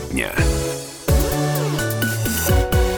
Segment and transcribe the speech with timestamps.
[0.00, 0.32] Дня.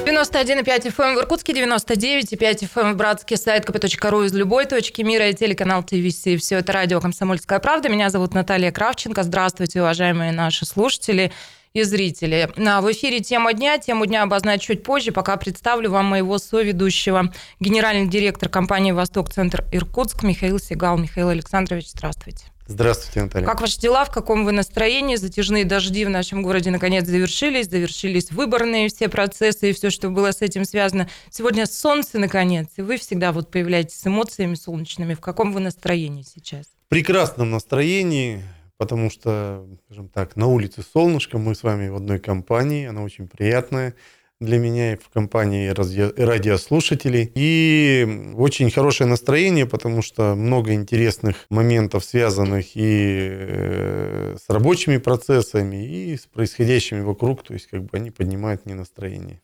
[0.04, 5.02] 91,5 FM эм в Иркутске, 99,5 FM эм в Братске, сайт kp.ru из любой точки
[5.02, 6.40] мира и телеканал ТВС.
[6.40, 7.88] Все это радио «Комсомольская правда».
[7.88, 9.22] Меня зовут Наталья Кравченко.
[9.22, 11.32] Здравствуйте, уважаемые наши слушатели
[11.72, 12.50] и зрители.
[12.56, 13.78] В эфире «Тема дня».
[13.78, 19.64] Тему дня обозначу чуть позже, пока представлю вам моего соведущего, генеральный директор компании «Восток Центр
[19.72, 20.98] Иркутск» Михаил Сигал.
[20.98, 22.49] Михаил Александрович, здравствуйте.
[22.70, 23.46] Здравствуйте, Наталья.
[23.46, 24.04] Как ваши дела?
[24.04, 25.16] В каком вы настроении?
[25.16, 27.68] Затяжные дожди в нашем городе наконец завершились.
[27.68, 31.08] Завершились выборные все процессы и все, что было с этим связано.
[31.30, 32.68] Сегодня солнце, наконец.
[32.76, 35.14] И вы всегда вот появляетесь с эмоциями солнечными.
[35.14, 36.66] В каком вы настроении сейчас?
[36.86, 38.44] В прекрасном настроении,
[38.76, 41.38] потому что, скажем так, на улице солнышко.
[41.38, 42.86] Мы с вами в одной компании.
[42.86, 43.96] Она очень приятная
[44.40, 47.30] для меня и в компании радиослушателей.
[47.34, 55.84] И очень хорошее настроение, потому что много интересных моментов, связанных и э, с рабочими процессами,
[55.84, 57.42] и с происходящими вокруг.
[57.42, 59.40] То есть как бы они поднимают мне настроение.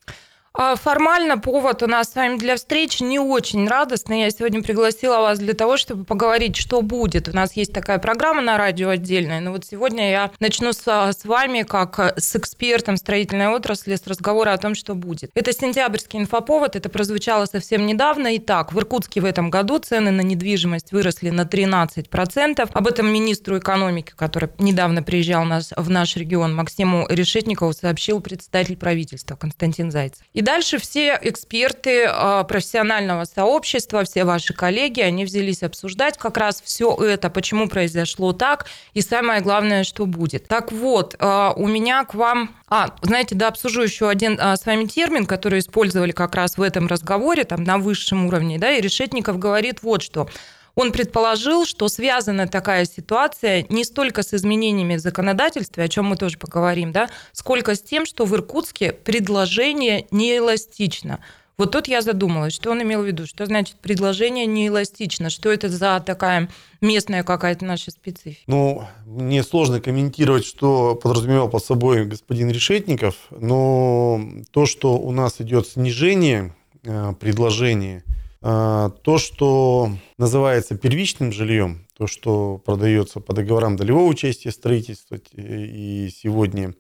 [0.59, 4.23] А формально повод у нас с вами для встречи не очень радостный.
[4.23, 7.29] Я сегодня пригласила вас для того, чтобы поговорить, что будет.
[7.29, 11.25] У нас есть такая программа на радио отдельная, но вот сегодня я начну с, с
[11.27, 15.31] вами, как с экспертом строительной отрасли, с разговора о том, что будет.
[15.35, 18.35] Это сентябрьский инфоповод, это прозвучало совсем недавно.
[18.39, 22.71] Итак, в Иркутске в этом году цены на недвижимость выросли на 13%.
[22.73, 28.79] Об этом министру экономики, который недавно приезжал нас, в наш регион, Максиму Решетникову, сообщил представитель
[28.79, 30.25] правительства Константин Зайцев.
[30.33, 36.63] И дальше все эксперты а, профессионального сообщества, все ваши коллеги, они взялись обсуждать как раз
[36.65, 40.47] все это, почему произошло так, и самое главное, что будет.
[40.47, 42.55] Так вот, а, у меня к вам...
[42.69, 46.63] А, знаете, да, обсужу еще один а, с вами термин, который использовали как раз в
[46.63, 50.29] этом разговоре, там, на высшем уровне, да, и Решетников говорит вот что.
[50.77, 56.17] Он предположил, что связана такая ситуация не столько с изменениями в законодательстве, о чем мы
[56.17, 61.21] тоже поговорим, да, сколько с тем, что в Иркутске предложение неэластично.
[61.57, 65.71] Вот тут я задумалась, что он имел в виду, что значит предложение неэластично, что это
[65.71, 66.51] за такая
[66.83, 68.43] местная какая-то наша специфика?
[68.47, 74.21] Ну, мне сложно комментировать, что подразумевал под собой господин Решетников, но
[74.51, 76.55] то, что у нас идет снижение
[76.85, 78.05] э, предложения–
[78.47, 86.69] то, что называется первичным жильем, то, что продается по договорам долевого участия строительства, и сегодня
[86.69, 86.73] а,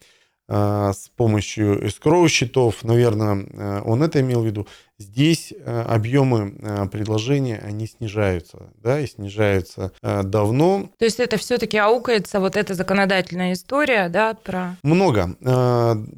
[0.48, 4.66] с помощью escrow счетов, наверное, а, он это имел в виду.
[4.98, 10.88] Здесь объемы предложения, они снижаются, да, и снижаются давно.
[10.98, 14.76] То есть это все-таки аукается вот эта законодательная история, да, про...
[14.82, 15.36] Много.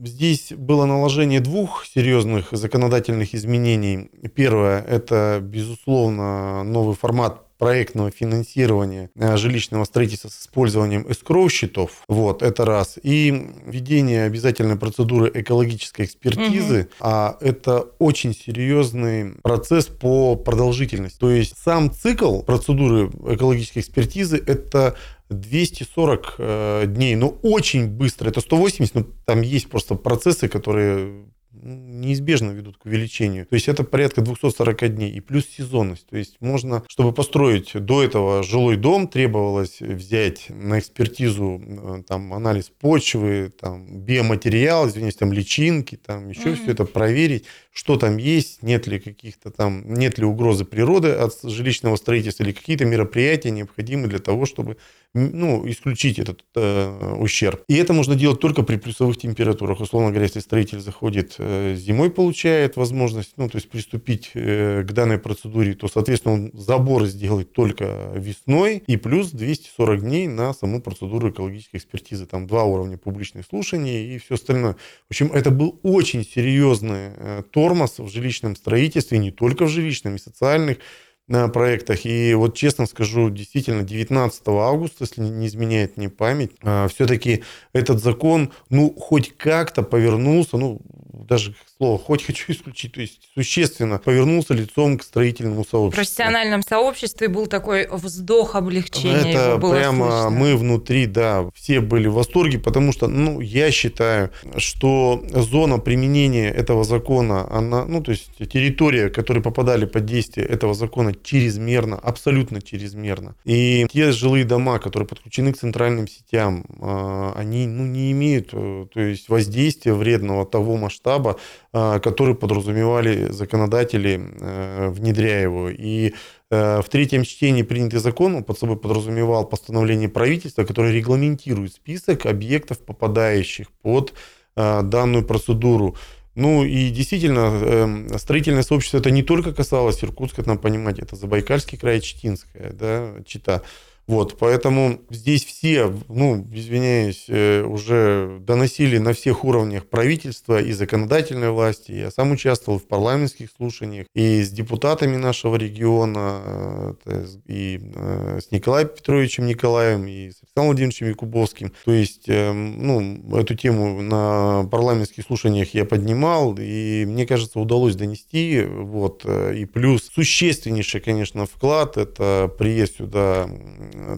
[0.05, 4.13] Здесь было наложение двух серьезных законодательных изменений.
[4.37, 12.03] Первое, это, безусловно, новый формат проектного финансирования э, жилищного строительства с использованием escrow счетов.
[12.09, 12.99] Вот, это раз.
[13.03, 16.83] И введение обязательной процедуры экологической экспертизы.
[16.83, 16.89] Угу.
[17.01, 21.19] А это очень серьезный процесс по продолжительности.
[21.19, 24.97] То есть сам цикл процедуры экологической экспертизы это
[25.31, 28.29] 240 э, дней, но очень быстро.
[28.29, 31.27] Это 180, но там есть просто процессы, которые
[31.63, 33.47] неизбежно ведут к увеличению.
[33.47, 36.07] То есть это порядка 240 дней и плюс сезонность.
[36.07, 42.33] То есть можно, чтобы построить до этого жилой дом, требовалось взять на экспертизу э, там
[42.33, 46.63] анализ почвы, там биоматериал, извините, там личинки, там еще mm-hmm.
[46.63, 51.39] все это проверить, что там есть, нет ли каких-то там, нет ли угрозы природы от
[51.43, 54.77] жилищного строительства или какие-то мероприятия необходимы для того, чтобы
[55.15, 57.63] ну, исключить этот э, ущерб.
[57.69, 59.81] И это можно делать только при плюсовых температурах.
[59.81, 64.93] Условно говоря, если строитель заходит э, зимой, получает возможность, ну, то есть приступить э, к
[64.93, 70.81] данной процедуре, то, соответственно, он забор сделает только весной и плюс 240 дней на саму
[70.81, 72.27] процедуру экологической экспертизы.
[72.27, 74.75] Там два уровня публичных слушаний и все остальное.
[74.75, 80.17] В общем, это был очень серьезный э, тормоз в жилищном строительстве, не только в жилищном,
[80.17, 80.79] и социальных
[81.29, 82.05] на проектах.
[82.05, 88.03] И вот честно скажу, действительно, 19 августа, если не изменяет мне память, а, все-таки этот
[88.03, 90.81] закон, ну, хоть как-то повернулся, ну,
[91.29, 95.91] даже слово «хоть хочу исключить», то есть существенно повернулся лицом к строительному сообществу.
[95.91, 99.33] В профессиональном сообществе был такой вздох облегчения.
[99.33, 100.31] Это прямо слышно.
[100.31, 106.51] мы внутри, да, все были в восторге, потому что, ну, я считаю, что зона применения
[106.51, 112.61] этого закона, она, ну, то есть территория, которые попадали под действие этого закона чрезмерно, абсолютно
[112.61, 113.35] чрезмерно.
[113.45, 118.87] И те жилые дома, которые подключены к центральным сетям, а, они, ну, не имеют, э,
[118.93, 121.39] то есть воздействия вредного того масштаба,
[121.73, 125.71] а, который подразумевали законодатели, э, внедряя его.
[125.71, 126.15] И
[126.51, 132.27] э, в третьем чтении принятый закон он под собой подразумевал постановление правительства, которое регламентирует список
[132.27, 134.15] объектов, попадающих под
[134.57, 135.95] данную процедуру.
[136.39, 141.77] Ну и действительно, эм, строительное сообщество это не только касалось Иркутска, надо понимать, это Забайкальский
[141.77, 143.63] край, Читинская, да, Чита.
[144.09, 151.51] Вот, поэтому здесь все, ну, извиняюсь, э, уже доносили на всех уровнях правительства и законодательной
[151.51, 151.93] власти.
[151.93, 158.51] Я сам участвовал в парламентских слушаниях и с депутатами нашего региона, э, и э, с
[158.51, 161.73] Николаем Петровичем Николаем, и с Александром Владимировичем Якубовским.
[161.85, 168.65] То есть, ну, эту тему на парламентских слушаниях я поднимал, и мне кажется, удалось донести.
[168.65, 173.49] Вот, и плюс существеннейший, конечно, вклад– это приезд сюда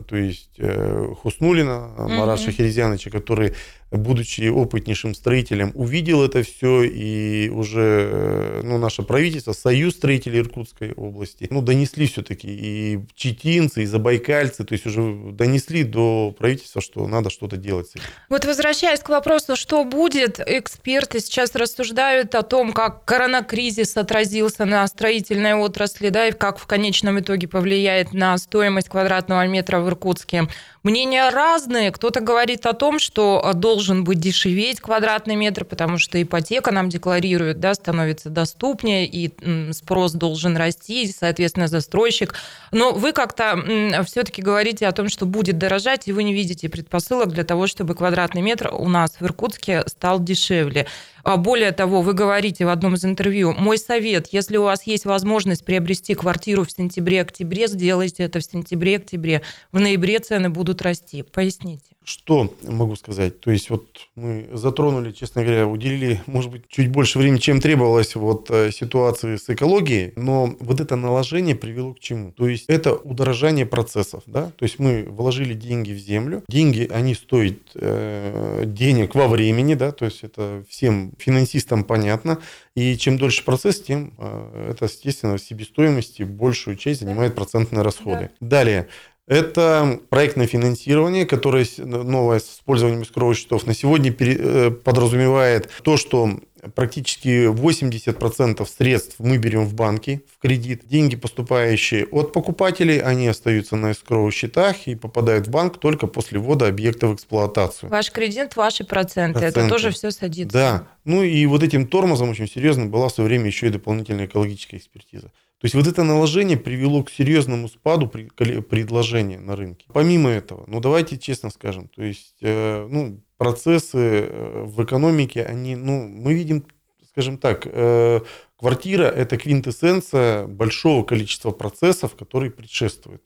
[0.07, 2.53] то есть э, Хуснулина, Мараша mm-hmm.
[2.53, 3.55] Херезяновича, который
[3.91, 10.93] будучи опытнейшим строителем, увидел это все, и уже э, ну, наше правительство, Союз строителей Иркутской
[10.93, 17.07] области, ну, донесли все-таки и читинцы, и забайкальцы, то есть уже донесли до правительства, что
[17.07, 18.05] надо что-то делать с этим.
[18.29, 24.87] Вот возвращаясь к вопросу, что будет, эксперты сейчас рассуждают о том, как коронакризис отразился на
[24.87, 30.49] строительной отрасли, да, и как в конечном итоге повлияет на стоимость квадратного метра в Иркутске.
[30.83, 31.91] Мнения разные.
[31.91, 37.61] Кто-то говорит о том, что должен быть дешеветь квадратный метр, потому что ипотека нам декларирует,
[37.61, 39.33] да, становится доступнее, и
[39.73, 42.35] спрос должен расти, и, соответственно, застройщик.
[42.73, 47.33] Но вы как-то все-таки говорите о том, что будет дорожать, и вы не видите предпосылок
[47.33, 50.87] для того, чтобы квадратный метр у нас в Иркутске стал дешевле.
[51.23, 55.05] А более того, вы говорите в одном из интервью, мой совет, если у вас есть
[55.05, 59.43] возможность приобрести квартиру в сентябре-октябре, сделайте это в сентябре-октябре.
[59.71, 61.23] В ноябре цены будут расти.
[61.23, 61.85] Поясните.
[62.05, 63.41] Что могу сказать?
[63.41, 68.15] То есть вот мы затронули, честно говоря, уделили, может быть, чуть больше времени, чем требовалось
[68.17, 72.33] вот э, ситуации с экологией, но вот это наложение привело к чему?
[72.33, 74.51] То есть это удорожание процессов, да?
[74.57, 79.93] То есть мы вложили деньги в землю, деньги, они стоят э, денег во времени, да,
[79.93, 82.39] то есть это всем финансистам понятно,
[82.75, 88.31] и чем дольше процесс, тем э, это, естественно, в себестоимости большую часть занимает процентные расходы.
[88.41, 88.49] Да.
[88.49, 88.89] Далее,
[89.31, 96.41] это проектное финансирование, которое новое с использованием искровых счетов на сегодня э, подразумевает то, что
[96.75, 100.83] практически 80% средств мы берем в банки в кредит.
[100.89, 106.41] Деньги, поступающие от покупателей, они остаются на искровых счетах и попадают в банк только после
[106.41, 107.89] ввода объекта в эксплуатацию.
[107.89, 109.39] Ваш кредит, ваши проценты.
[109.39, 109.61] проценты.
[109.61, 110.53] Это тоже все садится.
[110.53, 110.89] Да.
[111.05, 114.79] Ну и вот этим тормозом очень серьезно была в свое время еще и дополнительная экологическая
[114.79, 115.31] экспертиза.
[115.61, 119.85] То есть вот это наложение привело к серьезному спаду предложения на рынке.
[119.93, 125.77] Помимо этого, ну давайте честно скажем, то есть э, ну, процессы э, в экономике, они,
[125.77, 126.65] ну, мы видим,
[127.11, 128.21] скажем так, э,
[128.57, 133.23] квартира– это квинтэссенция большого количества процессов, которые предшествуют.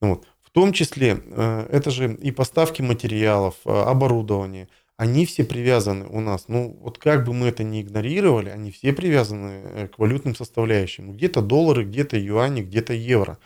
[0.00, 0.26] Вот.
[0.42, 1.22] В том числе
[1.70, 4.68] это же и поставки материалов, оборудования–
[5.00, 6.44] они все привязаны у нас.
[6.48, 11.14] Ну, вот как бы мы это ни игнорировали, они все привязаны э, к валютным составляющим.
[11.14, 13.38] Где-то доллары, где-то юани, где-то евро.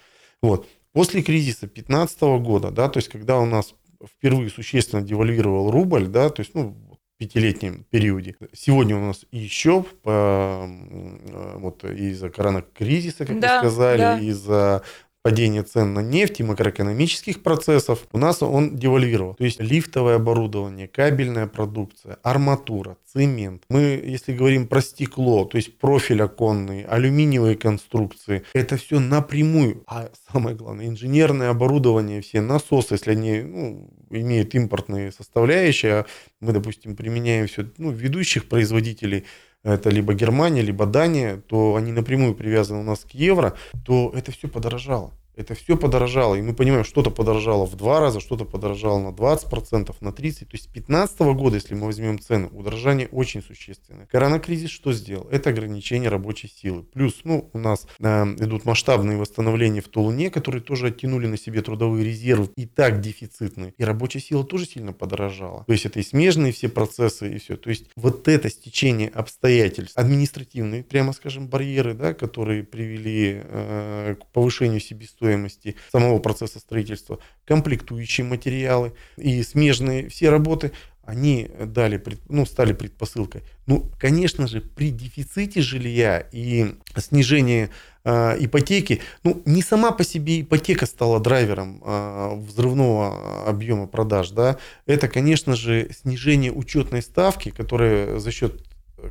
[0.42, 0.66] Вот.
[0.92, 3.72] После кризиса 2015 года, да, то есть когда у нас
[4.04, 8.34] впервые существенно девальвировал рубль, да, то есть, ну, в пятилетнем периоде.
[8.52, 14.18] Сегодня у нас еще по, э, вот из-за коронакризиса, как да, вы сказали, да.
[14.18, 14.82] из-за
[15.24, 19.34] падение цен на нефть и макроэкономических процессов, у нас он девальвировал.
[19.34, 23.62] То есть лифтовое оборудование, кабельная продукция, арматура, цемент.
[23.70, 29.82] Мы, если говорим про стекло, то есть профиль оконный, алюминиевые конструкции, это все напрямую.
[29.86, 36.06] А самое главное, инженерное оборудование, все насосы, если они ну, имеют импортные составляющие, а
[36.40, 39.24] мы, допустим, применяем все ну, ведущих производителей,
[39.64, 43.54] это либо Германия, либо Дания, то они напрямую привязаны у нас к евро,
[43.84, 45.12] то это все подорожало.
[45.36, 46.36] Это все подорожало.
[46.36, 50.14] И мы понимаем, что-то подорожало в два раза, что-то подорожало на 20%, на 30%.
[50.14, 54.06] То есть с 2015 года, если мы возьмем цены, удорожание очень существенное.
[54.06, 55.28] Коронакризис что сделал?
[55.30, 56.82] Это ограничение рабочей силы.
[56.82, 61.62] Плюс, ну, у нас э, идут масштабные восстановления в Тулуне, которые тоже оттянули на себе
[61.62, 63.74] трудовые резервы, и так дефицитные.
[63.76, 65.64] И рабочая сила тоже сильно подорожала.
[65.66, 67.56] То есть это и смежные все процессы, и все.
[67.56, 74.26] То есть вот это стечение обстоятельств, административные, прямо скажем, барьеры, да, которые привели э, к
[74.32, 82.46] повышению себестоимости стоимости самого процесса строительства, комплектующие материалы и смежные все работы, они дали, ну,
[82.46, 83.42] стали предпосылкой.
[83.66, 87.68] Ну, конечно же, при дефиците жилья и снижении
[88.04, 94.58] э, ипотеки, ну, не сама по себе ипотека стала драйвером э, взрывного объема продаж, да,
[94.86, 98.62] это, конечно же, снижение учетной ставки, которая за счет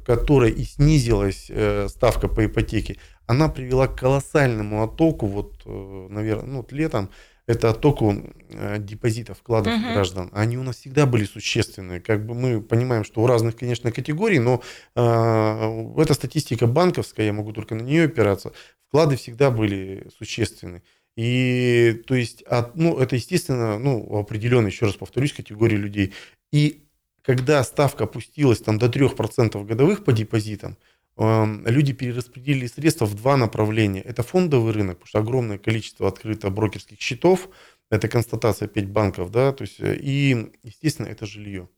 [0.05, 6.45] которой и снизилась э, ставка по ипотеке, она привела к колоссальному оттоку, вот, э, наверное,
[6.45, 7.09] ну, вот летом,
[7.45, 8.15] это оттоку
[8.49, 9.83] э, депозитов, вкладов угу.
[9.83, 10.29] граждан.
[10.33, 11.99] Они у нас всегда были существенные.
[11.99, 14.61] Как бы мы понимаем, что у разных, конечно, категорий, но
[14.95, 18.53] э, эта статистика банковская, я могу только на нее опираться,
[18.87, 20.83] вклады всегда были существенны.
[21.15, 26.13] И то есть, от, ну, это, естественно, ну, определенной, еще раз повторюсь, категории людей.
[26.51, 26.82] И
[27.23, 30.77] когда ставка опустилась там до 3% годовых по депозитам,
[31.17, 34.01] люди перераспределили средства в два направления.
[34.01, 37.49] Это фондовый рынок, потому что огромное количество открыто брокерских счетов,
[37.89, 41.69] это констатация 5 банков, да, то есть, э, и, естественно, это жилье.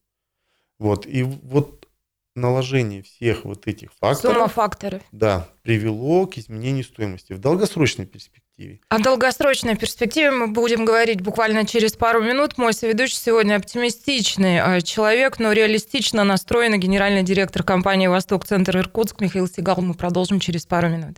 [0.80, 1.90] Вот, и вот
[2.36, 4.36] наложение всех вот этих факторов...
[4.36, 5.02] Сумма факторов.
[5.12, 8.79] Да, привело к изменению стоимости в долгосрочной перспективе перспективе.
[8.89, 12.57] О долгосрочной перспективе мы будем говорить буквально через пару минут.
[12.57, 19.21] Мой соведущий сегодня оптимистичный э, человек, но реалистично настроенный генеральный директор компании «Восток Центр Иркутск»
[19.21, 19.81] Михаил Сигал.
[19.81, 21.17] Мы продолжим через пару минут.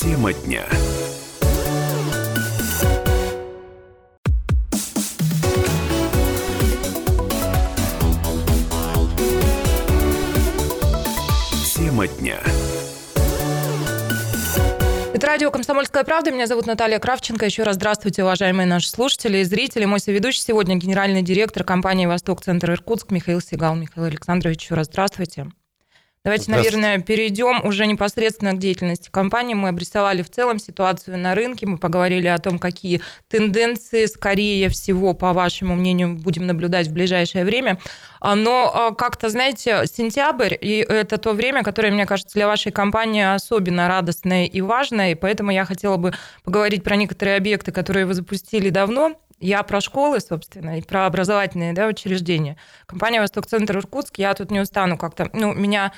[0.00, 0.64] Тема дня.
[11.96, 12.38] Тема дня.
[15.14, 16.30] Это радио «Комсомольская правда».
[16.30, 17.46] Меня зовут Наталья Кравченко.
[17.46, 19.86] Еще раз здравствуйте, уважаемые наши слушатели и зрители.
[19.86, 23.76] Мой соведущий сегодня генеральный директор компании «Восток Центр Иркутск» Михаил Сигал.
[23.76, 25.46] Михаил Александрович, еще раз здравствуйте.
[26.26, 29.54] Давайте, наверное, перейдем уже непосредственно к деятельности компании.
[29.54, 35.14] Мы обрисовали в целом ситуацию на рынке, мы поговорили о том, какие тенденции, скорее всего,
[35.14, 37.78] по вашему мнению, будем наблюдать в ближайшее время.
[38.18, 42.72] А, но а, как-то, знаете, сентябрь, и это то время, которое, мне кажется, для вашей
[42.72, 48.04] компании особенно радостное и важное, и поэтому я хотела бы поговорить про некоторые объекты, которые
[48.04, 52.56] вы запустили давно, я про школы, собственно, и про образовательные да, учреждения.
[52.86, 55.28] Компания «Восток Центр Иркутск», я тут не устану как-то...
[55.34, 55.92] Ну, меня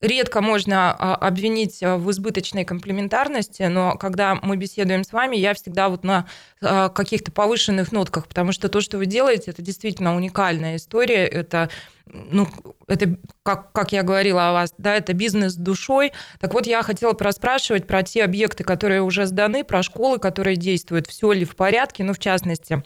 [0.00, 5.54] редко можно а, обвинить а, в избыточной комплементарности, но когда мы беседуем с вами, я
[5.54, 6.26] всегда вот на
[6.60, 11.70] а, каких-то повышенных нотках, потому что то, что вы делаете, это действительно уникальная история, это
[12.10, 12.48] ну,
[12.86, 16.12] это, как, как я говорила о вас, да, это бизнес душой.
[16.40, 21.06] Так вот, я хотела проспрашивать про те объекты, которые уже сданы, про школы, которые действуют,
[21.06, 22.82] все ли в порядке, ну, в частности,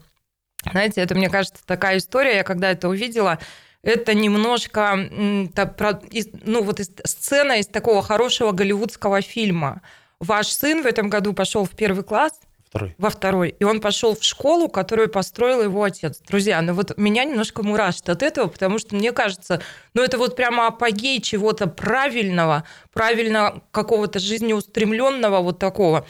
[0.71, 3.38] знаете, это, мне кажется, такая история, я когда это увидела,
[3.82, 9.82] это немножко ну, вот сцена из такого хорошего голливудского фильма.
[10.20, 12.32] Ваш сын в этом году пошел в первый класс,
[12.72, 12.94] Второй.
[12.96, 13.54] Во второй.
[13.58, 16.18] И он пошел в школу, которую построил его отец.
[16.26, 19.60] Друзья, ну вот меня немножко мурашит от этого, потому что мне кажется,
[19.92, 26.06] ну это вот прямо апогей чего-то правильного, правильно какого-то жизнеустремленного вот такого.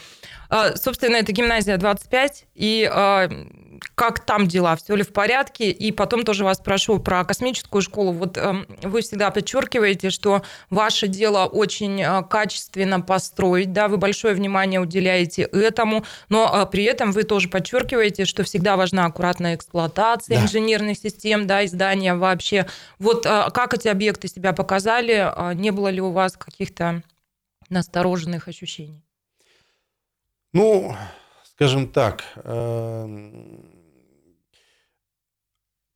[0.51, 3.29] А, собственно, это гимназия 25, и а,
[3.95, 5.71] как там дела, все ли в порядке.
[5.71, 8.13] И потом тоже вас прошу про космическую школу.
[8.13, 14.35] Вот эм, вы всегда подчеркиваете, что ваше дело очень э, качественно построить, да, вы большое
[14.35, 20.39] внимание уделяете этому, но э, при этом вы тоже подчеркиваете, что всегда важна аккуратная эксплуатация
[20.39, 20.45] да.
[20.45, 22.67] инженерных систем, да, издания вообще.
[22.99, 25.33] Вот э, как эти объекты себя показали?
[25.55, 27.03] Не было ли у вас каких-то
[27.69, 29.03] настороженных ощущений?
[30.53, 30.95] Ну,
[31.45, 33.65] скажем так, эм,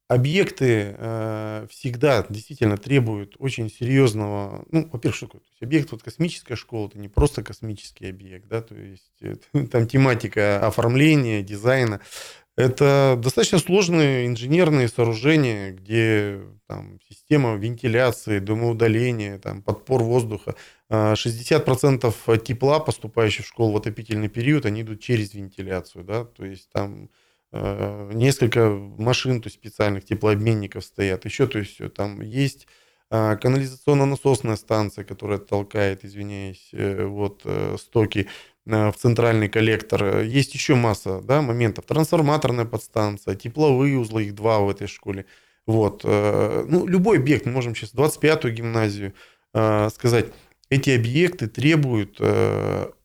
[0.08, 5.42] объекты э, всегда действительно требуют очень серьезного, ну, во-первых, что такое?
[5.60, 10.64] Объект, вот космическая школа, это не просто космический объект, да, то есть это, там тематика
[10.66, 12.00] оформления, дизайна,
[12.56, 20.54] это достаточно сложные инженерные сооружения, где там, система вентиляции, дымоудаления, там, подпор воздуха.
[20.90, 26.04] 60% а, тепла, поступающих в школу в отопительный период, они идут через вентиляцию.
[26.04, 26.24] Да?
[26.24, 27.10] То есть там
[27.52, 31.24] несколько машин то есть специальных теплообменников стоят.
[31.24, 32.66] Еще то есть там есть
[33.08, 38.26] а, канализационно-насосная станция, которая толкает, извиняюсь, э, вот э, стоки
[38.66, 40.22] Э, в центральный коллектор.
[40.22, 41.84] Есть еще масса да, моментов.
[41.86, 45.26] Трансформаторная подстанция, тепловые узлы, их два в этой школе.
[45.66, 46.02] Вот.
[46.04, 49.14] Э, ну, любой объект, мы можем сейчас 25-ю гимназию
[49.54, 50.26] э, сказать,
[50.68, 52.18] эти объекты требуют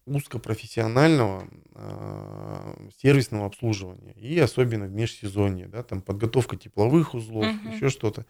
[0.06, 1.48] узкопрофессионального
[3.02, 4.14] сервисного обслуживания.
[4.14, 5.68] И особенно в межсезонье.
[5.68, 7.76] Да, там подготовка тепловых узлов, угу.
[7.76, 8.26] еще что-то.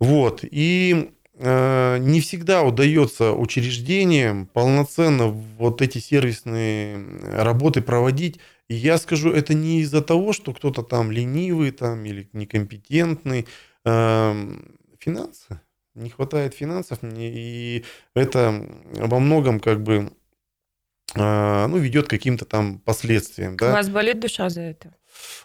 [0.00, 0.40] Вот.
[0.42, 8.38] И Э, не всегда удается учреждениям полноценно вот эти сервисные работы проводить.
[8.68, 13.46] И я скажу, это не из-за того, что кто-то там ленивый там, или некомпетентный.
[13.84, 15.60] Эм, финансы.
[15.94, 17.00] Не хватает финансов.
[17.02, 17.84] И
[18.14, 20.10] это во многом как бы э,
[21.16, 23.56] ну, ведет к каким-то там последствиям.
[23.56, 23.70] Да?
[23.70, 24.94] У вас болит душа за это?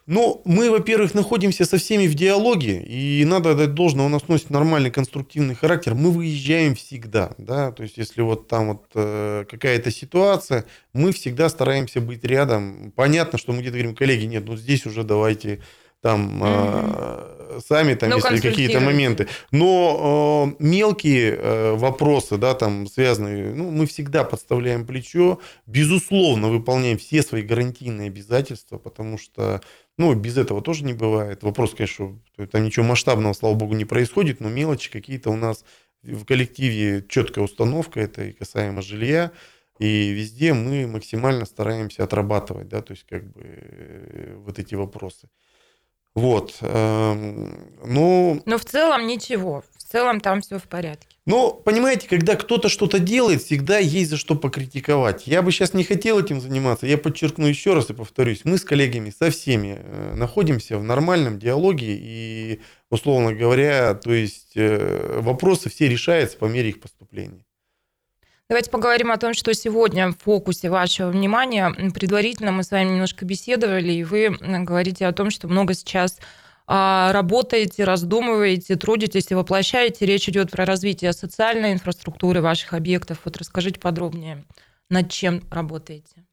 [0.05, 4.49] Ну, мы, во-первых, находимся со всеми в диалоге, и надо дать должное, у нас носит
[4.49, 5.93] нормальный конструктивный характер.
[5.93, 11.49] Мы выезжаем всегда, да, то есть если вот там вот э, какая-то ситуация, мы всегда
[11.49, 12.91] стараемся быть рядом.
[12.95, 15.61] Понятно, что мы где-то говорим, коллеги, нет, ну здесь уже давайте
[16.01, 17.62] там mm-hmm.
[17.68, 19.27] сами там, ну, если какие-то моменты.
[19.51, 26.98] Но э, мелкие э, вопросы, да, там связанные, ну, мы всегда подставляем плечо, безусловно, выполняем
[26.98, 29.62] все свои гарантийные обязательства, потому что,
[29.98, 31.44] ну, без этого тоже не бывает.
[31.44, 32.20] Вопрос, конечно,
[32.51, 35.65] там ничего масштабного, слава богу, не происходит, но мелочи какие-то у нас
[36.03, 39.32] в коллективе четкая установка, это и касаемо жилья,
[39.79, 45.29] и везде мы максимально стараемся отрабатывать, да, то есть как бы э, вот эти вопросы.
[46.16, 46.56] Вот.
[46.62, 48.42] Эм, ну...
[48.46, 49.63] Но в целом ничего.
[49.78, 51.08] В целом там все в порядке.
[51.25, 55.28] Ну, понимаете, когда кто-то что-то делает, всегда есть за что покритиковать.
[55.28, 56.88] Я бы сейчас не хотел этим заниматься.
[56.88, 58.42] Я подчеркну еще раз и повторюсь.
[58.46, 61.96] Мы с коллегами, со всеми э, находимся в нормальном диалоге.
[62.00, 67.46] И, условно говоря, то есть э, вопросы все решаются по мере их поступления.
[68.50, 71.70] Давайте поговорим о том, что сегодня в фокусе вашего внимания.
[71.94, 76.18] Предварительно мы с вами немножко беседовали, и вы говорите о том, что много сейчас
[76.65, 80.08] а, работаете, раздумываете, трудитесь и воплощаете.
[80.08, 83.20] Речь идет про развитие социальной инфраструктуры ваших объектов.
[83.24, 84.44] Вот расскажите подробнее,
[84.89, 86.25] над чем работаете.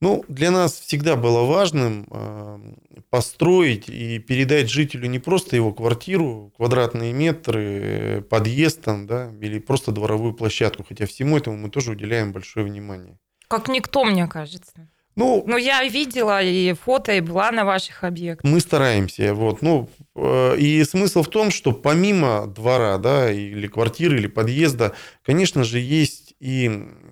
[0.00, 2.60] Ну, для нас всегда было важным а,
[3.08, 9.92] построить и передать жителю не просто его квартиру, квадратные метры, подъезд там, да, или просто
[9.92, 13.18] дворовую площадку, хотя всему этому мы тоже уделяем большое внимание.
[13.48, 14.88] Как никто, мне кажется.
[15.16, 18.44] Ну, ну, я видела и фото, и была на ваших объектах.
[18.44, 19.32] Мы стараемся.
[19.32, 24.94] Вот, ну, э, и смысл в том, что помимо двора, да, или квартиры, или подъезда,
[25.24, 26.70] конечно же, есть и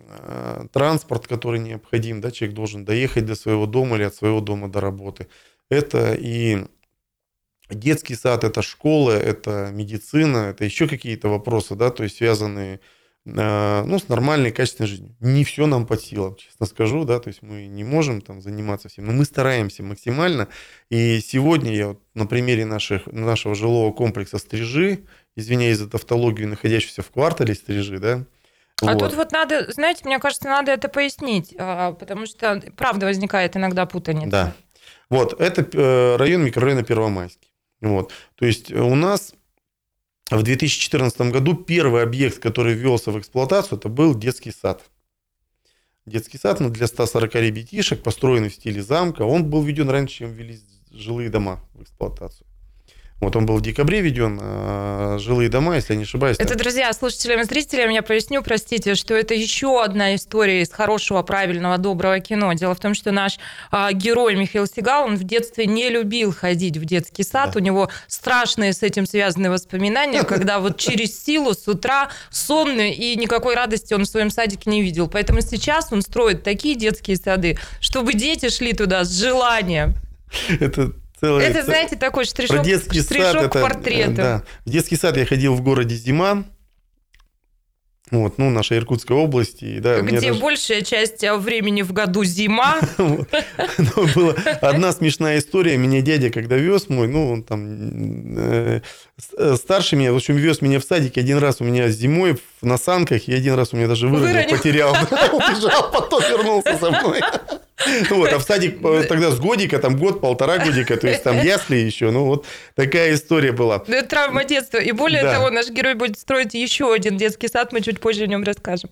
[0.09, 4.69] э, транспорт, который необходим, да, человек должен доехать до своего дома или от своего дома
[4.69, 5.29] до работы.
[5.71, 6.67] Это и
[7.71, 12.81] детский сад, это школы, это медицина, это еще какие-то вопросы, да, то есть связанные
[13.27, 15.17] а, ну, с нормальной, качественной жизнью.
[15.21, 18.89] Не все нам под силам, честно скажу, да, то есть мы не можем там заниматься
[18.89, 20.49] всем, но мы стараемся максимально.
[20.91, 27.01] И сегодня я вот на примере наших, нашего жилого комплекса «Стрижи», извиняюсь за тавтологию, находящегося
[27.01, 28.27] в квартале «Стрижи», да,
[28.83, 28.99] а вот.
[28.99, 33.87] тут вот надо, знаете, мне кажется, надо это пояснить, а, потому что правда возникает иногда
[33.87, 34.31] путаница.
[34.31, 34.53] Да.
[35.11, 37.51] Вот, это э, район микрорайона Первомайский.
[37.81, 38.13] Вот.
[38.37, 39.35] То есть у нас
[40.31, 44.83] в 2014 году первый объект, который ввелся в эксплуатацию, это был детский сад.
[46.07, 49.23] Детский сад ну, для 140 ребятишек, построенный в стиле замка.
[49.23, 50.61] Он был введен раньше, чем ввели
[50.91, 52.47] жилые дома в эксплуатацию.
[53.21, 56.37] Вот он был в декабре введен, а жилые дома, если я не ошибаюсь.
[56.39, 61.23] Это, друзья, слушателям и зрителям, я поясню, простите, что это еще одна история из хорошего,
[61.23, 62.53] правильного, доброго кино.
[62.53, 63.39] Дело в том, что наш
[63.71, 67.53] а, герой Михаил Сигал, он в детстве не любил ходить в детский сад.
[67.53, 67.61] Да.
[67.61, 73.17] У него страшные с этим связанные воспоминания, когда вот через силу с утра сонный и
[73.17, 75.09] никакой радости он в своем садике не видел.
[75.09, 79.95] Поэтому сейчас он строит такие детские сады, чтобы дети шли туда с желанием.
[80.61, 80.93] Это
[81.25, 81.49] целая...
[81.49, 83.87] Это, знаете, такой штришок, Про детский штришок сад.
[83.87, 84.43] Это, да.
[84.65, 86.45] В детский сад я ходил в городе Зима,
[88.11, 89.63] вот, ну, наша Иркутская область.
[89.63, 90.41] И, да, Где даже...
[90.41, 92.79] большая часть времени в году зима.
[92.99, 95.77] Была одна смешная история.
[95.79, 98.81] Меня дядя, когда вез мой, ну, он там э,
[99.57, 103.27] старше меня, в общем, вез меня в садик один раз у меня зимой на санках,
[103.27, 104.93] и один раз у меня даже выронил, потерял.
[105.33, 107.21] Убежал, потом вернулся со мной.
[108.11, 111.77] Вот, а в садик э, тогда с годика, там год-полтора годика, то есть там ясли
[111.77, 113.83] еще, ну вот такая история была.
[113.87, 114.79] Ну, это травма детства.
[114.79, 115.35] И более да.
[115.35, 118.91] того, наш герой будет строить еще один детский сад, мы чуть позже о нем расскажем.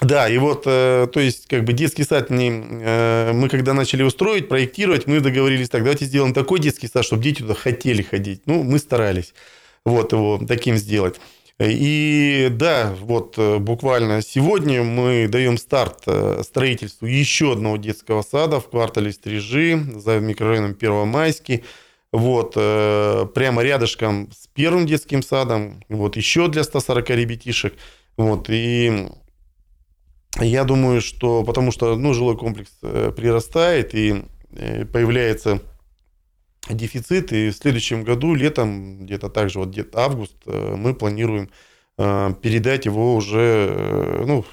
[0.00, 4.02] Да, и вот, э, то есть, как бы детский сад, не, э, мы когда начали
[4.02, 8.42] устроить, проектировать, мы договорились так, давайте сделаем такой детский сад, чтобы дети туда хотели ходить.
[8.46, 9.34] Ну, мы старались
[9.84, 11.20] вот его таким сделать.
[11.60, 18.60] И да, вот э, буквально сегодня мы даем старт э, строительству еще одного детского сада
[18.60, 21.64] в квартале Стрижи за микрорайоном Первомайский.
[22.12, 27.74] Вот, э, прямо рядышком с первым детским садом, вот еще для 140 ребятишек.
[28.16, 29.08] Вот, и
[30.40, 34.24] я думаю, что потому что ну, жилой комплекс прирастает и
[34.92, 35.60] появляется
[36.68, 41.50] дефицит, и в следующем году, летом, где-то также, вот где-то август, э, мы планируем
[41.98, 44.44] э, передать его уже э, ну,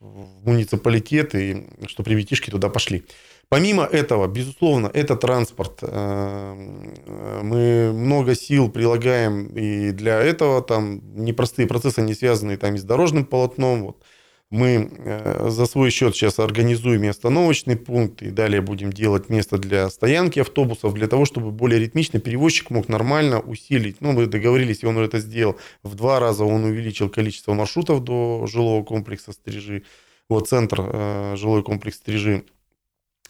[0.00, 3.04] в муниципалитет, и чтобы ребятишки туда пошли.
[3.48, 5.80] Помимо этого, безусловно, это транспорт.
[5.80, 12.84] Мы много сил прилагаем и для этого там непростые процессы, не связанные там и с
[12.84, 13.84] дорожным полотном.
[13.84, 14.02] Вот.
[14.50, 19.58] Мы э, за свой счет сейчас организуем и остановочный пункт, и далее будем делать место
[19.58, 24.00] для стоянки автобусов, для того, чтобы более ритмично перевозчик мог нормально усилить.
[24.00, 25.58] Ну, мы договорились, и он это сделал.
[25.82, 29.82] В два раза он увеличил количество маршрутов до жилого комплекса «Стрижи».
[30.30, 32.44] Вот центр, э, жилой комплекс «Стрижи».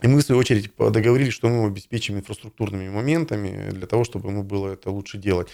[0.01, 4.43] И мы, в свою очередь, договорились, что мы обеспечим инфраструктурными моментами для того, чтобы ему
[4.43, 5.49] было это лучше делать.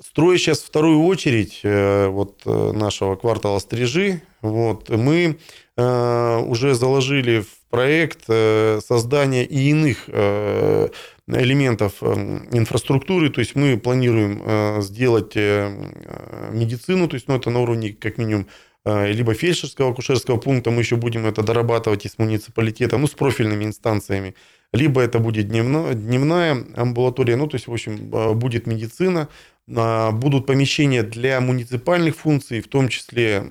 [0.00, 5.38] Строя сейчас вторую очередь э, вот, э, нашего квартала «Стрижи», вот, мы
[5.76, 15.36] э, уже заложили в проект создание и иных элементов инфраструктуры, то есть мы планируем сделать
[15.36, 18.48] медицину, то есть ну, это на уровне как минимум
[18.84, 23.64] либо фельдшерского, акушерского пункта, мы еще будем это дорабатывать и с муниципалитетом, ну, с профильными
[23.64, 24.34] инстанциями,
[24.72, 29.28] либо это будет дневно, дневная амбулатория, ну, то есть, в общем, будет медицина,
[29.68, 33.44] а, будут помещения для муниципальных функций, в том числе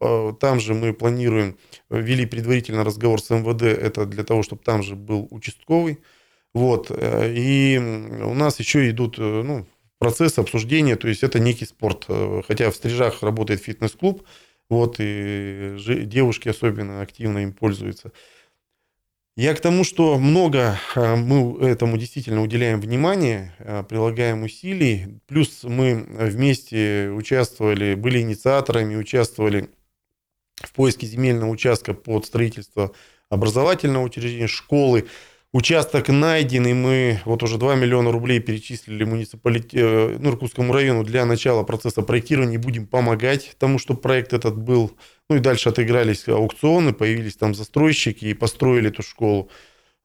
[0.00, 1.56] а, там же мы планируем,
[1.90, 5.98] ввели предварительно разговор с МВД, это для того, чтобы там же был участковый.
[6.54, 6.90] Вот.
[6.90, 9.66] Э, и у нас еще идут э, ну,
[9.98, 12.06] процессы обсуждения, то есть это некий спорт.
[12.08, 14.26] Э, хотя в Стрижах работает фитнес-клуб,
[14.70, 18.12] вот, и девушки особенно активно им пользуются.
[19.38, 25.20] Я к тому, что много э, мы этому действительно уделяем внимание, э, прилагаем усилий.
[25.28, 29.70] Плюс мы вместе участвовали, были инициаторами, участвовали
[30.56, 32.92] в поиске земельного участка под строительство
[33.28, 35.06] образовательного учреждения, школы.
[35.54, 41.04] Участок найден, и мы вот уже 2 миллиона рублей перечислили муниципалитету, э, ну, Иркутскому району
[41.04, 42.58] для начала процесса проектирования.
[42.58, 44.92] Будем помогать тому, чтобы проект этот был.
[45.30, 49.48] Ну и дальше отыгрались аукционы, появились там застройщики и построили эту школу.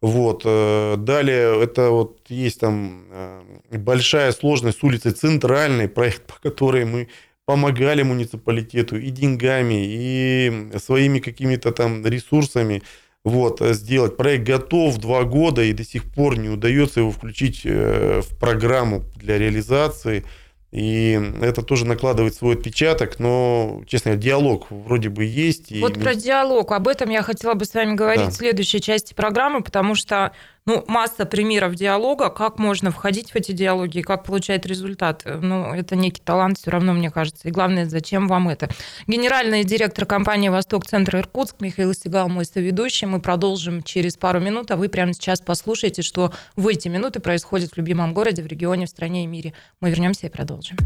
[0.01, 0.43] Вот.
[0.45, 6.85] Э, далее это вот есть там э, большая сложность с улицей Центральной, проект, по которой
[6.85, 7.09] мы
[7.45, 12.81] помогали муниципалитету и деньгами, и своими какими-то там ресурсами
[13.23, 14.17] вот, э, сделать.
[14.17, 19.03] Проект готов два года, и до сих пор не удается его включить э, в программу
[19.15, 20.25] для реализации.
[20.71, 25.71] И это тоже накладывает свой отпечаток, но, честно говоря, диалог вроде бы есть.
[25.79, 25.99] Вот и...
[25.99, 28.31] про диалог, об этом я хотела бы с вами говорить да.
[28.31, 30.31] в следующей части программы, потому что
[30.65, 35.23] ну, масса примеров диалога, как можно входить в эти диалоги как получать результат.
[35.25, 37.47] Ну, это некий талант все равно, мне кажется.
[37.47, 38.69] И главное, зачем вам это?
[39.07, 43.07] Генеральный директор компании «Восток Центр Иркутск» Михаил Сигал, мой соведущий.
[43.07, 47.71] Мы продолжим через пару минут, а вы прямо сейчас послушайте, что в эти минуты происходит
[47.71, 49.53] в любимом городе, в регионе, в стране и мире.
[49.81, 50.77] Мы вернемся и продолжим.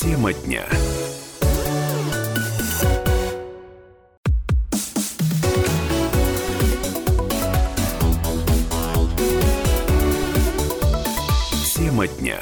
[0.00, 0.64] Тема дня.
[11.96, 12.36] Тема дня.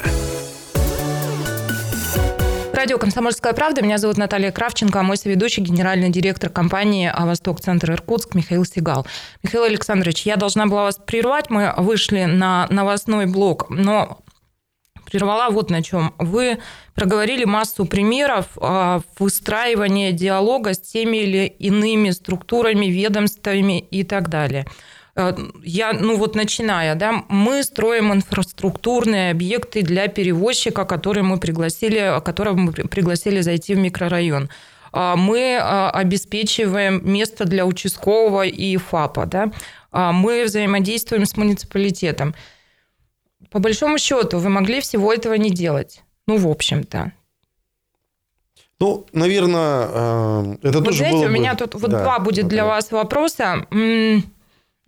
[2.73, 3.81] Радио «Комсомольская правда».
[3.81, 8.65] Меня зовут Наталья Кравченко, а мой соведущий, генеральный директор компании «А «Восток Центр Иркутск» Михаил
[8.65, 9.07] Сигал.
[9.43, 11.49] Михаил Александрович, я должна была вас прервать.
[11.49, 14.19] Мы вышли на новостной блок, но
[15.09, 16.13] прервала вот на чем.
[16.17, 16.57] Вы
[16.93, 24.65] проговорили массу примеров а, выстраивания диалога с теми или иными структурами, ведомствами и так далее–
[25.63, 32.55] я, ну вот начиная, да, мы строим инфраструктурные объекты для перевозчика, который мы пригласили, которого
[32.55, 34.49] мы пригласили зайти в микрорайон.
[34.91, 39.51] А мы а, обеспечиваем место для участкового и ФАПа, да.
[39.91, 42.35] А мы взаимодействуем с муниципалитетом.
[43.51, 46.01] По большому счету, вы могли всего этого не делать.
[46.27, 47.13] Ну, в общем-то.
[48.79, 52.47] Ну, наверное, э, это вот тоже знаете, было у меня тут вот да, два будет
[52.47, 53.65] для вас вопроса.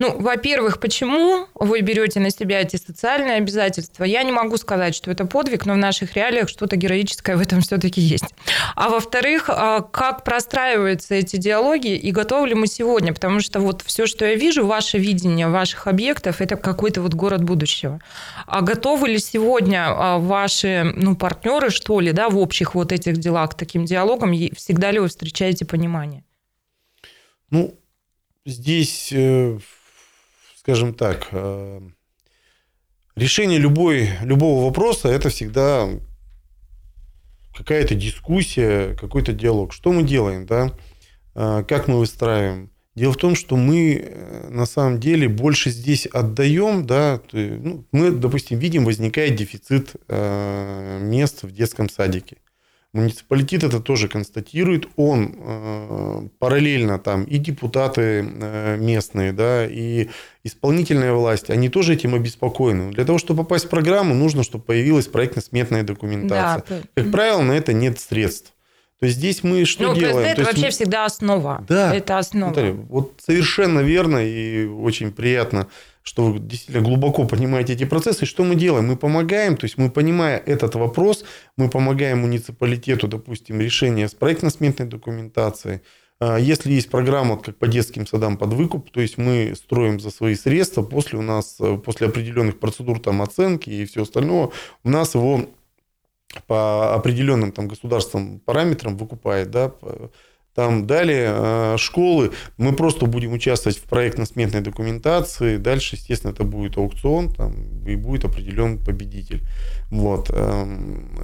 [0.00, 4.04] Ну, во-первых, почему вы берете на себя эти социальные обязательства?
[4.04, 7.62] Я не могу сказать, что это подвиг, но в наших реалиях что-то героическое в этом
[7.62, 8.32] все-таки есть.
[8.76, 13.12] А во-вторых, а, как простраиваются эти диалоги и готовы ли мы сегодня?
[13.12, 17.42] Потому что вот все, что я вижу, ваше видение ваших объектов, это какой-то вот город
[17.42, 18.00] будущего.
[18.46, 23.16] А готовы ли сегодня а, ваши ну, партнеры, что ли, да, в общих вот этих
[23.16, 24.32] делах к таким диалогам?
[24.54, 26.22] Всегда ли вы встречаете понимание?
[27.50, 27.74] Ну,
[28.46, 29.58] здесь э,
[30.68, 31.80] скажем так, э,
[33.16, 35.88] решение любой, любого вопроса это всегда
[37.56, 39.72] какая-то дискуссия, какой-то диалог.
[39.72, 40.74] Что мы делаем, да?
[41.34, 42.70] Э, как мы выстраиваем?
[42.94, 48.10] Дело в том, что мы э, на самом деле больше здесь отдаем, да, ну, мы,
[48.10, 52.36] допустим, видим, возникает дефицит мест в детском садике.
[52.94, 60.08] Муниципалитет это тоже констатирует, он э, параллельно там и депутаты э, местные, да, и
[60.42, 62.90] исполнительная власть, они тоже этим обеспокоены.
[62.92, 66.64] Для того, чтобы попасть в программу, нужно, чтобы появилась проектно-сметная документация.
[66.66, 67.02] Да.
[67.02, 68.54] Как правило, на это нет средств.
[69.00, 70.26] То есть здесь мы что ну, делаем?
[70.26, 70.70] Это То вообще мы...
[70.70, 71.64] всегда основа.
[71.68, 71.94] Да.
[71.94, 72.48] Это основа.
[72.48, 75.68] Наталья, вот совершенно верно и очень приятно,
[76.08, 78.24] что вы действительно глубоко понимаете эти процессы.
[78.24, 78.86] И что мы делаем?
[78.86, 81.22] Мы помогаем, то есть мы, понимая этот вопрос,
[81.58, 85.80] мы помогаем муниципалитету, допустим, решение с проектно-сметной документацией.
[86.18, 90.10] А если есть программа, как по детским садам под выкуп, то есть мы строим за
[90.10, 94.48] свои средства, после у нас, э, после определенных процедур там оценки и все остальное,
[94.84, 95.42] у нас его
[96.46, 99.74] по определенным там государственным параметрам выкупает, да,
[100.58, 106.76] там далее э, школы, мы просто будем участвовать в проектно-сметной документации, дальше, естественно, это будет
[106.76, 107.54] аукцион, там,
[107.86, 109.42] и будет определен победитель.
[109.92, 110.30] Вот.
[110.30, 111.16] Эм,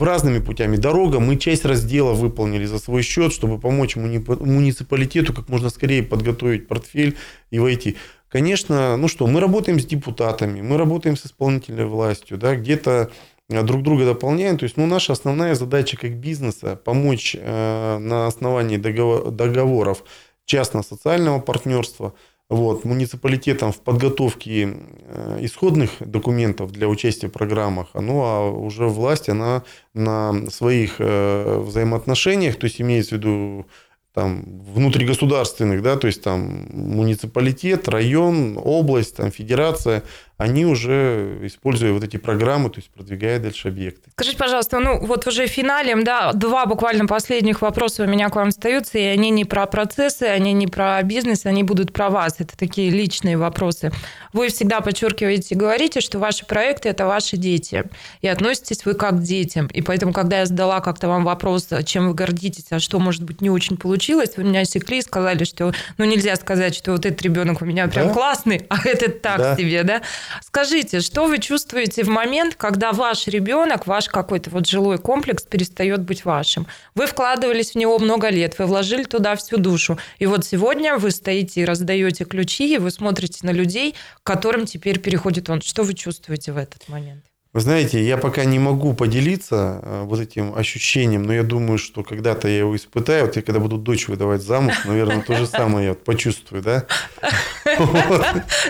[0.00, 0.74] разными путями.
[0.74, 6.66] Дорога, мы часть раздела выполнили за свой счет, чтобы помочь муниципалитету как можно скорее подготовить
[6.66, 7.16] портфель
[7.52, 7.96] и войти.
[8.28, 13.10] Конечно, ну что, мы работаем с депутатами, мы работаем с исполнительной властью, да, где-то
[13.50, 14.56] друг друга дополняем.
[14.58, 20.04] То есть, ну, наша основная задача как бизнеса помочь э, на основании договор, договоров
[20.44, 22.14] частно-социального партнерства,
[22.48, 29.28] вот, муниципалитетам в подготовке э, исходных документов для участия в программах, ну а уже власть,
[29.28, 29.62] она
[29.94, 33.66] на своих э, взаимоотношениях, то есть имеется в виду
[34.12, 34.42] там,
[34.74, 40.02] внутригосударственных, да, то есть там муниципалитет, район, область, там, федерация,
[40.40, 44.10] они уже, используя вот эти программы, то есть продвигают дальше объекты.
[44.12, 48.48] Скажите, пожалуйста, ну вот уже финалем, да, два буквально последних вопроса у меня к вам
[48.48, 52.36] остаются, и они не про процессы, они не про бизнес, они будут про вас.
[52.38, 53.92] Это такие личные вопросы.
[54.32, 57.84] Вы всегда подчеркиваете и говорите, что ваши проекты– это ваши дети,
[58.22, 59.66] и относитесь вы как к детям.
[59.66, 63.42] И поэтому, когда я задала как-то вам вопрос, чем вы гордитесь, а что, может быть,
[63.42, 67.20] не очень получилось, вы меня секли и сказали, что ну нельзя сказать, что вот этот
[67.20, 68.14] ребенок у меня прям да?
[68.14, 69.56] классный, а этот так да.
[69.56, 70.00] себе, да?
[70.42, 76.02] Скажите, что вы чувствуете в момент, когда ваш ребенок, ваш какой-то вот жилой комплекс перестает
[76.02, 76.66] быть вашим?
[76.94, 79.98] Вы вкладывались в него много лет, вы вложили туда всю душу.
[80.18, 84.66] И вот сегодня вы стоите и раздаете ключи, и вы смотрите на людей, к которым
[84.66, 85.62] теперь переходит он.
[85.62, 87.29] Что вы чувствуете в этот момент?
[87.52, 92.04] Вы знаете, я пока не могу поделиться э, вот этим ощущением, но я думаю, что
[92.04, 93.26] когда-то я его испытаю.
[93.26, 96.86] Вот я когда буду дочь выдавать замуж, наверное, то же самое я почувствую, да?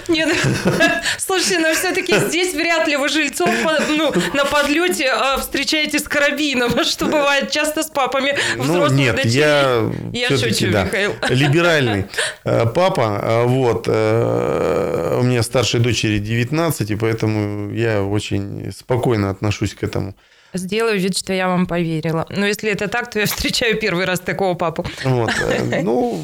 [0.08, 0.34] Нет,
[1.18, 3.50] слушайте, но все-таки здесь вряд ли вы жильцов
[3.90, 9.24] ну, на подлете а, встречаете с карабином, что бывает часто с папами ну, взрослых нет,
[9.26, 9.90] я,
[10.72, 11.14] да, Михаил.
[11.28, 12.06] либеральный
[12.44, 13.20] э, папа.
[13.22, 13.88] Э, вот.
[13.88, 20.14] У меня старшей дочери 19, и поэтому я очень спокойно отношусь к этому.
[20.52, 22.26] Сделаю вид, что я вам поверила.
[22.28, 24.84] Но если это так, то я встречаю первый раз такого папу.
[25.04, 25.30] Вот.
[25.40, 26.20] Э, ну,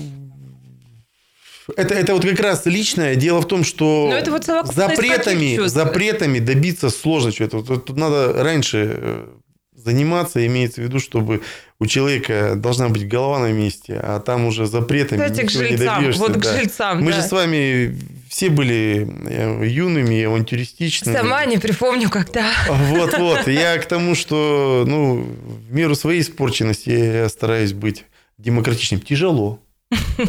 [1.77, 3.15] это, это вот как раз личное.
[3.15, 7.63] Дело в том, что это вот запретами, запретами добиться сложно чего-то.
[7.63, 9.27] Тут надо раньше э,
[9.73, 11.43] заниматься, имеется в виду, чтобы
[11.79, 16.11] у человека должна быть голова на месте, а там уже запретами Кстати, к жильцам, не
[16.13, 16.41] Вот да.
[16.41, 17.21] к жильцам, Мы да.
[17.21, 17.97] же с вами
[18.37, 21.17] все были э, юными, авантюристичными.
[21.17, 22.53] Сама не припомню, когда.
[22.69, 23.49] Вот-вот.
[23.49, 28.05] Я к тому, что ну, в меру своей испорченности я стараюсь быть
[28.37, 29.01] демократичным.
[29.01, 29.63] Тяжело,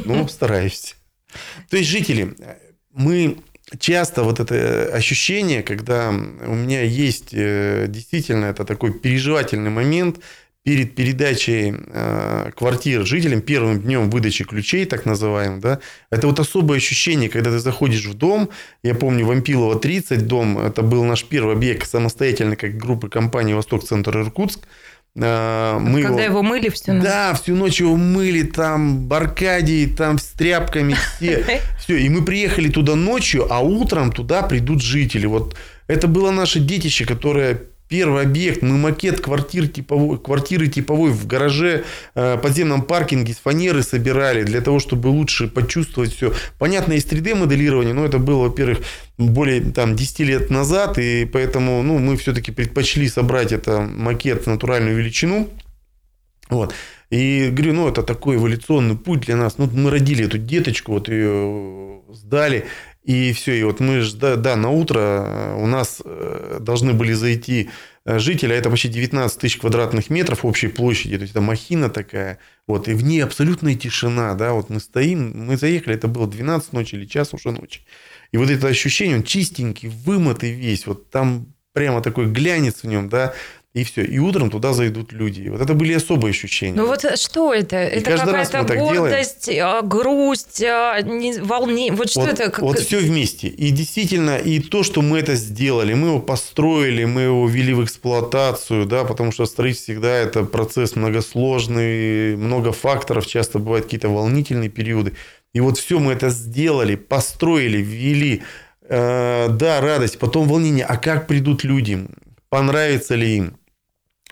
[0.05, 0.95] но стараюсь.
[1.69, 2.33] То есть, жители,
[2.93, 3.39] мы
[3.77, 10.19] часто вот это ощущение, когда у меня есть э, действительно это такой переживательный момент
[10.67, 15.79] перед передачей э, квартир жителям, первым днем выдачи ключей, так называемым, да,
[16.11, 18.49] это вот особое ощущение, когда ты заходишь в дом,
[18.83, 24.17] я помню, Вампилова 30 дом, это был наш первый объект самостоятельно, как группы компании «Восток-Центр
[24.17, 24.67] Иркутск»,
[25.17, 27.03] а, мы Когда его, его мыли всю ночь?
[27.03, 31.61] Да, всю ночь его мыли, там, Баркадий, там, с тряпками все.
[31.79, 35.27] Все, и мы приехали туда ночью, а утром туда придут жители.
[35.27, 35.55] Вот
[35.87, 41.85] это было наше детище, которое Первый объект, мы макет квартир типовой, квартиры типовой в гараже,
[42.15, 46.33] э, подземном паркинге с фанеры собирали для того, чтобы лучше почувствовать все.
[46.59, 48.79] Понятно, есть 3D-моделирование, но это было, во-первых,
[49.17, 54.47] более там, 10 лет назад, и поэтому ну, мы все-таки предпочли собрать это макет в
[54.47, 55.49] натуральную величину.
[56.49, 56.73] Вот.
[57.09, 59.57] И говорю, ну, это такой эволюционный путь для нас.
[59.57, 62.65] Ну, мы родили эту деточку, вот ее сдали,
[63.07, 67.13] и все, и вот мы, да, да, на утро э, у нас э, должны были
[67.13, 67.69] зайти
[68.03, 71.89] э, жители, а это почти 19 тысяч квадратных метров общей площади, то есть это махина
[71.89, 76.27] такая, вот, и в ней абсолютная тишина, да, вот мы стоим, мы заехали, это было
[76.27, 77.79] 12 ночи или час уже ночи,
[78.33, 83.07] и вот это ощущение, он чистенький, вымытый весь, вот там прямо такой глянец в нем,
[83.07, 83.33] да,
[83.73, 84.03] и все.
[84.03, 85.41] И утром туда зайдут люди.
[85.41, 86.75] И вот это были особые ощущения.
[86.75, 87.83] Ну вот что это?
[87.87, 91.93] И это какая-то гордость, а, грусть, а, не- волнение.
[91.93, 92.49] Вот что вот, это?
[92.49, 93.47] Как- Вот все вместе.
[93.47, 97.83] И действительно, и то, что мы это сделали, мы его построили, мы его ввели в
[97.83, 104.69] эксплуатацию, да, потому что строительство всегда это процесс многосложный, много факторов, часто бывают какие-то волнительные
[104.69, 105.13] периоды.
[105.53, 108.41] И вот все мы это сделали, построили, ввели.
[108.89, 110.85] Э, да, радость, потом волнение.
[110.85, 112.07] А как придут люди?
[112.49, 113.57] Понравится ли им?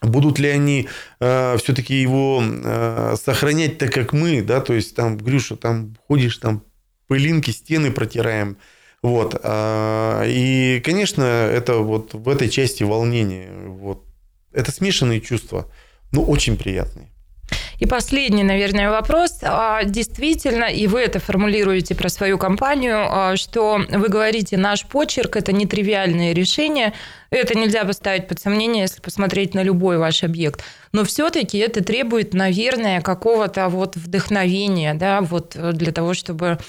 [0.02, 0.88] Будут ли они
[1.20, 6.38] э, все-таки его э, сохранять так, как мы, да, то есть там, Грюша, там ходишь,
[6.38, 6.64] там
[7.08, 8.58] пылинки, стены протираем,
[9.02, 9.40] вот.
[9.44, 14.04] А, И, конечно, это вот в этой части волнение, вот.
[14.52, 15.72] Это смешанные чувства,
[16.12, 17.15] но очень приятные.
[17.80, 19.40] И последний, наверное, вопрос.
[19.42, 25.36] А, Действительно, и вы это формулируете про свою компанию, а, что вы говорите, наш почерк–
[25.38, 26.94] это нетривиальное решение,
[27.30, 30.64] это нельзя поставить под сомнение, если посмотреть на любой ваш объект.
[30.94, 36.60] Но все-таки это требует, наверное, какого-то вот вдохновения, да, вот э, для того, чтобы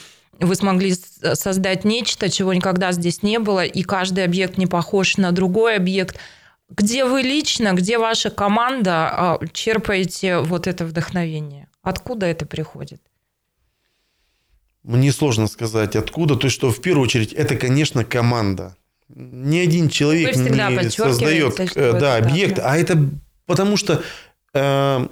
[0.40, 0.94] вы смогли
[1.34, 6.18] создать нечто, чего никогда здесь не было, и каждый объект не похож на другой объект.
[6.68, 11.68] Где вы лично, где ваша команда а, черпаете вот это вдохновение?
[11.82, 13.00] Откуда это приходит?
[14.82, 16.36] Мне сложно сказать, откуда.
[16.36, 18.76] То есть, что в первую очередь, это, конечно, команда.
[19.08, 22.72] Ни один человек не создает э, да, объект, да.
[22.72, 22.98] а это
[23.46, 24.02] потому что
[24.52, 25.08] э,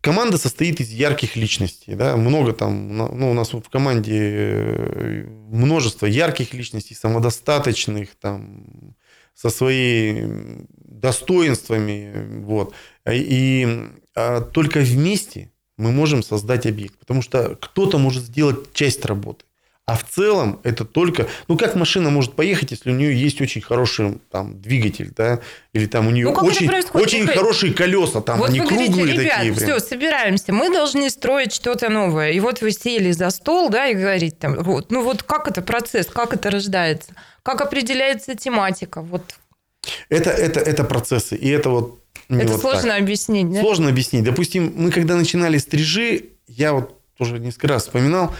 [0.00, 1.94] команда состоит из ярких личностей.
[1.94, 2.16] Да?
[2.16, 8.94] Много там, ну, у нас в команде э, множество ярких личностей, самодостаточных, там,
[9.42, 12.42] со своими достоинствами.
[12.44, 12.74] Вот.
[13.10, 16.96] И а, только вместе мы можем создать объект.
[16.98, 19.44] Потому что кто-то может сделать часть работы.
[19.84, 21.26] А в целом это только...
[21.48, 25.40] Ну, как машина может поехать, если у нее есть очень хороший там, двигатель, да?
[25.72, 28.92] Или там у нее Ну, очень, очень Вы- хорошие колеса, там вот они вы говорите,
[28.92, 29.54] круглые ребят, такие.
[29.54, 29.66] прям».
[29.66, 32.30] все, собираемся, мы должны строить что-то новое.
[32.30, 35.62] И вот вы сели за стол, да, и говорите там, вот, ну вот как это
[35.62, 39.22] процесс, как это рождается, как определяется тематика, вот
[40.08, 41.36] Это, это, это процессы.
[41.36, 42.00] И это вот...
[42.28, 43.00] не это вот сложно так.
[43.00, 43.60] объяснить, да?
[43.60, 44.24] Сложно объяснить.
[44.24, 48.34] Допустим, мы когда начинали стрижи, я вот тоже несколько раз вспоминал,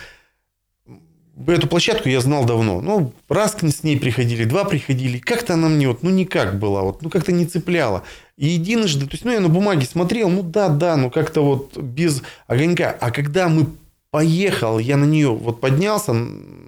[1.46, 2.80] эту площадку я знал давно.
[2.80, 5.18] Ну, раз с ней приходили, два приходили.
[5.18, 8.04] Как-то она мне вот, ну, никак была, вот, ну, как-то не цепляла.
[8.36, 11.76] И единожды, то есть, ну, я на бумаге смотрел, ну, да, да, ну, как-то вот
[11.76, 12.96] без огонька.
[13.00, 13.66] А когда мы
[14.12, 16.14] поехал, я на нее вот поднялся,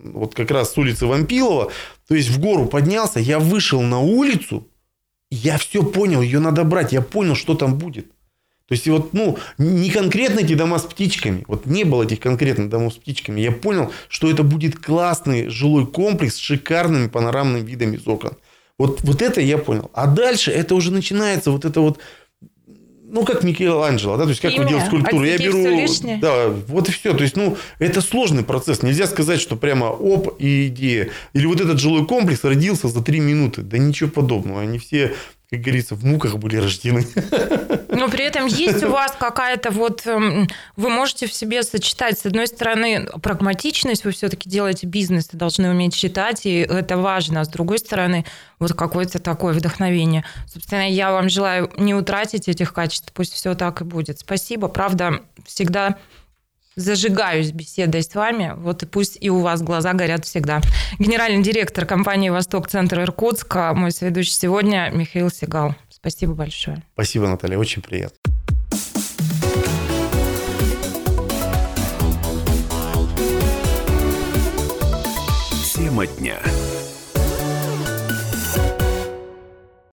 [0.02, 1.70] вот как раз с улицы Вампилова,
[2.08, 4.66] то есть в гору поднялся, я вышел на улицу,
[5.30, 8.06] я все понял, ее надо брать, я понял, что там будет.
[8.66, 12.70] То есть, вот, ну, не конкретно эти дома с птичками, вот не было этих конкретных
[12.70, 17.96] домов с птичками, я понял, что это будет классный жилой комплекс с шикарными панорамными видами
[17.96, 18.38] из окон.
[18.78, 19.90] Вот, вот это я понял.
[19.92, 21.98] А дальше это уже начинается вот это вот,
[23.06, 25.24] ну, как Микеланджело, да, то есть, как Химия, вы делаете скульптуру.
[25.24, 25.58] Я беру...
[25.58, 26.18] лишнее.
[26.18, 27.12] Да, вот и все.
[27.14, 28.82] То есть, ну, это сложный процесс.
[28.82, 31.10] Нельзя сказать, что прямо оп, и идея.
[31.34, 33.62] Или вот этот жилой комплекс родился за три минуты.
[33.62, 34.62] Да ничего подобного.
[34.62, 35.14] Они все,
[35.50, 37.06] как говорится, в муках были рождены.
[38.04, 40.06] Но при этом есть у вас какая-то вот...
[40.06, 45.38] эм, Вы можете в себе сочетать, с одной стороны, прагматичность, вы все-таки делаете бизнес, и
[45.38, 47.40] должны уметь считать, и это важно.
[47.40, 48.26] А с другой стороны,
[48.58, 50.22] вот какое-то такое вдохновение.
[50.46, 54.18] Собственно, я вам желаю не утратить этих качеств, пусть все так и будет.
[54.18, 55.96] Спасибо, правда, всегда
[56.76, 60.60] зажигаюсь беседой с вами, вот и пусть и у вас глаза горят всегда.
[60.98, 65.74] Генеральный директор компании «Восток Центр Иркутска», мой соведущий сегодня Михаил Сигал.
[66.04, 66.82] Спасибо большое.
[66.92, 68.18] Спасибо, Наталья, очень приятно.
[75.74, 76.38] Тема дня.